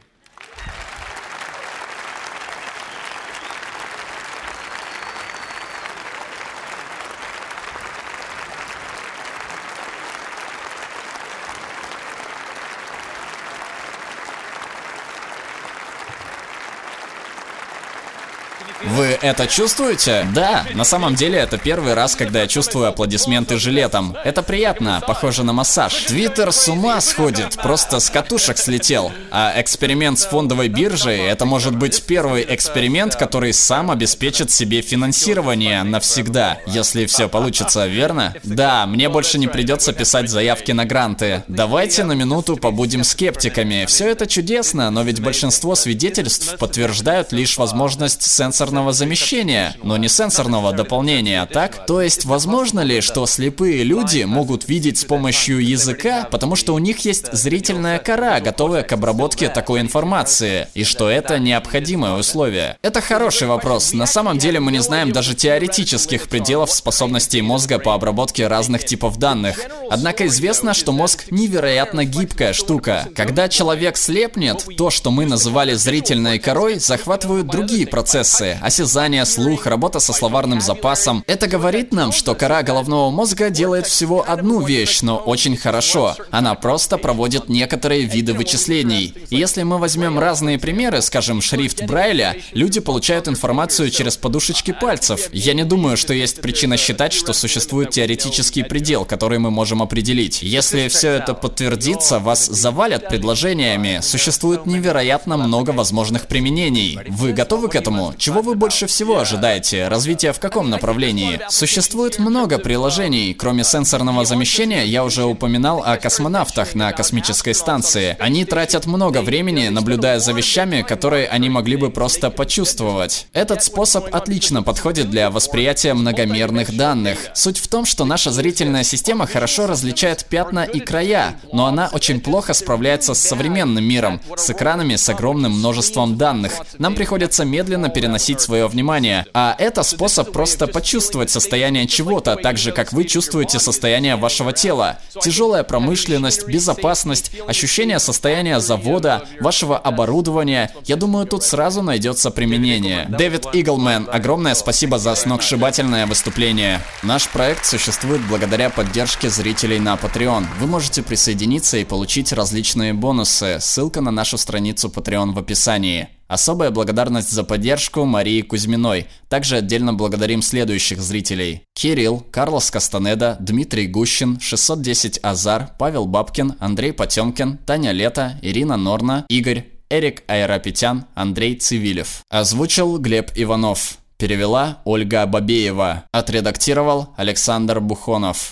Вы 18.96 19.15
это 19.26 19.48
чувствуете? 19.48 20.28
Да, 20.34 20.66
на 20.74 20.84
самом 20.84 21.16
деле 21.16 21.40
это 21.40 21.58
первый 21.58 21.94
раз, 21.94 22.16
когда 22.16 22.42
я 22.42 22.48
чувствую 22.48 22.88
аплодисменты 22.88 23.58
жилетом. 23.58 24.16
Это 24.24 24.44
приятно, 24.44 25.02
похоже 25.06 25.44
на 25.44 25.54
массаж. 25.54 25.94
Твиттер 26.04 26.52
с 26.52 26.68
ума 26.68 27.02
сходит, 27.02 27.56
просто 27.62 28.00
с 28.00 28.10
катушек 28.10 28.58
слетел. 28.58 29.12
А 29.32 29.54
эксперимент 29.58 30.20
с 30.20 30.26
фондовой 30.26 30.70
биржей, 30.70 31.20
это 31.22 31.46
может 31.46 31.76
быть 31.76 32.04
первый 32.04 32.46
эксперимент, 32.48 33.16
который 33.16 33.54
сам 33.54 33.92
обеспечит 33.92 34.52
себе 34.52 34.82
финансирование 34.82 35.84
навсегда, 35.84 36.60
если 36.68 37.06
все 37.06 37.28
получится, 37.28 37.88
верно? 37.88 38.34
Да, 38.44 38.86
мне 38.86 39.10
больше 39.10 39.40
не 39.40 39.48
придется 39.48 39.94
писать 39.94 40.30
заявки 40.30 40.72
на 40.72 40.86
гранты. 40.86 41.44
Давайте 41.48 42.04
на 42.04 42.14
минуту 42.14 42.58
побудем 42.58 43.04
скептиками. 43.04 43.86
Все 43.88 44.10
это 44.10 44.28
чудесно, 44.28 44.92
но 44.92 45.04
ведь 45.04 45.22
большинство 45.22 45.76
свидетельств 45.76 46.58
подтверждают 46.58 47.32
лишь 47.32 47.58
возможность 47.58 48.22
сенсорного 48.22 48.56
сенсорного 48.56 48.94
замещения, 49.16 49.76
но 49.82 49.96
не 49.96 50.10
сенсорного 50.10 50.74
дополнения, 50.74 51.46
так? 51.46 51.86
То 51.86 52.02
есть, 52.02 52.26
возможно 52.26 52.82
ли, 52.82 53.00
что 53.00 53.26
слепые 53.26 53.84
люди 53.84 54.24
могут 54.24 54.68
видеть 54.68 54.98
с 54.98 55.06
помощью 55.06 55.66
языка, 55.66 56.28
потому 56.30 56.58
что 56.58 56.74
у 56.74 56.80
них 56.80 57.00
есть 57.06 57.32
зрительная 57.32 58.00
кора, 58.00 58.42
готовая 58.42 58.84
к 58.84 58.92
обработке 58.92 59.48
такой 59.48 59.80
информации, 59.80 60.68
и 60.74 60.84
что 60.84 61.10
это 61.10 61.40
необходимое 61.40 62.14
условие? 62.14 62.78
Это 62.82 63.00
хороший 63.00 63.48
вопрос. 63.48 63.94
На 63.94 64.06
самом 64.06 64.38
деле 64.38 64.60
мы 64.60 64.74
не 64.74 64.80
знаем 64.80 65.14
даже 65.14 65.34
теоретических 65.34 66.28
пределов 66.28 66.72
способностей 66.72 67.42
мозга 67.42 67.80
по 67.80 67.94
обработке 67.94 68.48
разных 68.48 68.84
типов 68.84 69.18
данных. 69.18 69.62
Однако 69.90 70.28
известно, 70.28 70.74
что 70.74 70.92
мозг 70.92 71.26
невероятно 71.32 72.04
гибкая 72.04 72.52
штука. 72.52 73.08
Когда 73.16 73.48
человек 73.48 73.96
слепнет, 73.96 74.66
то, 74.78 74.90
что 74.90 75.12
мы 75.12 75.26
называли 75.26 75.74
зрительной 75.74 76.38
корой, 76.40 76.80
захватывают 76.80 77.48
другие 77.48 77.88
процессы, 77.88 78.58
осязание, 78.62 79.05
слух, 79.26 79.68
работа 79.68 80.00
со 80.00 80.14
словарным 80.14 80.62
запасом. 80.62 81.24
Это 81.28 81.48
говорит 81.48 81.94
нам, 81.94 82.12
что 82.12 82.34
кора 82.34 82.64
головного 82.64 83.12
мозга 83.12 83.50
делает 83.50 83.86
всего 83.86 84.26
одну 84.28 84.62
вещь, 84.62 85.02
но 85.02 85.18
очень 85.18 85.56
хорошо. 85.56 86.16
Она 86.32 86.56
просто 86.56 86.98
проводит 86.98 87.50
некоторые 87.50 88.02
виды 88.02 88.34
вычислений. 88.34 89.14
И 89.30 89.36
если 89.36 89.64
мы 89.64 89.78
возьмем 89.78 90.18
разные 90.18 90.58
примеры, 90.58 91.02
скажем, 91.02 91.42
шрифт 91.42 91.84
Брайля, 91.84 92.36
люди 92.54 92.80
получают 92.80 93.28
информацию 93.28 93.92
через 93.92 94.18
подушечки 94.18 94.72
пальцев. 94.72 95.30
Я 95.32 95.54
не 95.54 95.64
думаю, 95.64 95.98
что 95.98 96.14
есть 96.14 96.42
причина 96.42 96.78
считать, 96.78 97.14
что 97.14 97.34
существует 97.34 97.92
теоретический 97.92 98.64
предел, 98.64 99.06
который 99.06 99.38
мы 99.38 99.52
можем 99.52 99.82
определить. 99.82 100.42
Если 100.42 100.88
все 100.88 101.12
это 101.12 101.34
подтвердится, 101.34 102.20
вас 102.20 102.46
завалят 102.46 103.08
предложениями. 103.08 104.00
Существует 104.02 104.66
невероятно 104.66 105.38
много 105.38 105.70
возможных 105.70 106.28
применений. 106.28 106.98
Вы 107.08 107.34
готовы 107.34 107.70
к 107.70 107.76
этому? 107.76 108.14
Чего 108.18 108.42
вы 108.42 108.56
больше 108.56 108.85
больше 108.86 108.96
всего 108.96 109.20
ожидаете? 109.20 109.88
Развитие 109.88 110.32
в 110.32 110.40
каком 110.40 110.70
направлении? 110.70 111.40
Существует 111.50 112.20
много 112.20 112.60
приложений. 112.60 113.34
Кроме 113.34 113.64
сенсорного 113.64 114.26
замещения, 114.26 114.84
я 114.84 115.04
уже 115.04 115.24
упоминал 115.24 115.84
о 115.84 115.98
космонавтах 115.98 116.76
на 116.76 116.92
космической 116.92 117.54
станции. 117.54 118.16
Они 118.20 118.46
тратят 118.46 118.86
много 118.86 119.22
времени, 119.22 119.70
наблюдая 119.70 120.20
за 120.20 120.34
вещами, 120.34 120.84
которые 120.84 121.28
они 121.28 121.50
могли 121.50 121.78
бы 121.78 121.90
просто 121.90 122.30
почувствовать. 122.30 123.28
Этот 123.34 123.64
способ 123.64 124.14
отлично 124.14 124.62
подходит 124.64 125.10
для 125.10 125.30
восприятия 125.30 125.94
многомерных 125.94 126.76
данных. 126.76 127.18
Суть 127.34 127.58
в 127.58 127.68
том, 127.68 127.86
что 127.86 128.06
наша 128.06 128.32
зрительная 128.32 128.84
система 128.84 129.26
хорошо 129.26 129.68
различает 129.68 130.26
пятна 130.26 130.64
и 130.64 130.80
края, 130.80 131.36
но 131.52 131.66
она 131.66 131.90
очень 131.92 132.22
плохо 132.22 132.54
справляется 132.54 133.14
с 133.14 133.20
современным 133.20 133.84
миром, 133.84 134.22
с 134.36 134.50
экранами 134.50 134.96
с 134.96 135.10
огромным 135.10 135.54
множеством 135.54 136.18
данных. 136.18 136.54
Нам 136.78 136.96
приходится 136.96 137.46
медленно 137.46 137.90
переносить 137.90 138.42
свое 138.42 138.68
внимание, 138.76 139.26
а 139.34 139.56
это 139.58 139.84
способ 139.84 140.32
просто 140.32 140.68
почувствовать 140.68 141.30
состояние 141.30 141.88
чего-то, 141.88 142.36
так 142.36 142.58
же, 142.58 142.72
как 142.74 142.92
вы 142.92 143.06
чувствуете 143.06 143.58
состояние 143.60 144.18
вашего 144.18 144.52
тела. 144.52 145.00
Тяжелая 145.22 145.64
промышленность, 145.64 146.46
безопасность, 146.48 147.32
ощущение 147.48 148.00
состояния 148.00 148.60
завода, 148.60 149.24
вашего 149.40 149.78
оборудования. 149.78 150.72
Я 150.84 150.98
думаю, 150.98 151.26
тут 151.26 151.44
сразу 151.44 151.82
найдется 151.82 152.32
применение. 152.32 153.06
Дэвид 153.10 153.46
Иглмен, 153.54 154.10
огромное 154.12 154.56
спасибо 154.56 155.00
за 155.00 155.16
сногсшибательное 155.16 156.06
выступление. 156.06 156.82
Наш 157.02 157.30
проект 157.30 157.66
существует 157.66 158.22
благодаря 158.28 158.70
поддержке 158.70 159.30
зрителей 159.30 159.80
на 159.80 159.96
Patreon. 159.96 160.46
Вы 160.60 160.68
можете 160.68 161.02
присоединиться 161.02 161.78
и 161.78 161.86
получить 161.86 162.34
различные 162.34 162.94
бонусы. 162.94 163.58
Ссылка 163.62 164.02
на 164.02 164.12
нашу 164.12 164.38
страницу 164.38 164.90
Patreon 164.90 165.32
в 165.32 165.40
описании. 165.40 166.10
Особая 166.28 166.72
благодарность 166.72 167.32
за 167.32 167.44
поддержку 167.44 168.06
Марии 168.06 168.42
Кузьминой. 168.42 169.08
Также 169.30 169.58
отдельно 169.58 169.94
благодарим 169.94 170.42
следующих 170.42 171.02
зрителей. 171.02 171.64
Кирилл, 171.76 172.26
Карлос 172.32 172.72
Кастанеда, 172.72 173.38
Дмитрий 173.40 173.88
Гущин, 173.88 174.40
610 174.40 175.20
Азар, 175.22 175.72
Павел 175.78 176.06
Бабкин, 176.06 176.56
Андрей 176.60 176.94
Потемкин, 176.94 177.58
Таня 177.60 177.92
Лето, 177.92 178.40
Ирина 178.42 178.76
Норна, 178.76 179.26
Игорь, 179.30 179.66
Эрик 179.90 180.24
Айрапетян, 180.28 181.06
Андрей 181.14 181.56
Цивилев. 181.56 182.24
Озвучил 182.30 182.98
Глеб 182.98 183.32
Иванов. 183.36 184.00
Перевела 184.18 184.82
Ольга 184.86 185.26
Бабеева. 185.26 186.06
Отредактировал 186.12 187.14
Александр 187.18 187.82
Бухонов. 187.82 188.44